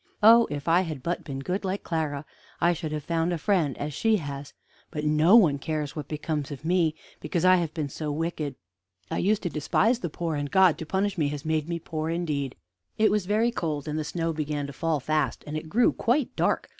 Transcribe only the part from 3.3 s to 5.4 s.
a friend, as she has; but no